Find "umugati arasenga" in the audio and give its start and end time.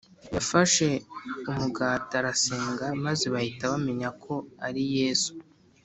1.49-2.85